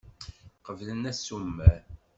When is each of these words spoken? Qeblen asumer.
Qeblen 0.65 1.03
asumer. 1.11 1.77